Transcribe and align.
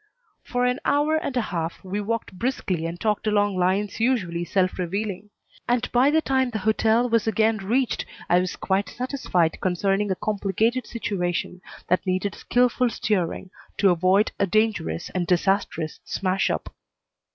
For 0.43 0.65
an 0.65 0.79
hour 0.83 1.15
and 1.17 1.37
a 1.37 1.41
half 1.53 1.83
we 1.83 2.01
walked 2.01 2.33
briskly 2.33 2.87
and 2.87 2.99
talked 2.99 3.27
along 3.27 3.55
lines 3.55 3.99
usually 3.99 4.43
self 4.43 4.79
revealing; 4.79 5.29
and 5.69 5.87
by 5.91 6.09
the 6.09 6.23
time 6.23 6.49
the 6.49 6.57
hotel 6.65 7.07
was 7.07 7.27
again 7.27 7.57
reached 7.57 8.07
I 8.27 8.39
was 8.39 8.55
quite 8.55 8.89
satisfied 8.89 9.61
concerning 9.61 10.09
a 10.09 10.15
complicated 10.15 10.87
situation 10.87 11.61
that 11.87 12.07
needed 12.07 12.33
skilful 12.33 12.89
steering 12.89 13.51
to 13.77 13.91
avoid 13.91 14.31
a 14.39 14.47
dangerous 14.47 15.11
and 15.11 15.27
disastrous 15.27 15.99
smash 16.03 16.49
up. 16.49 16.73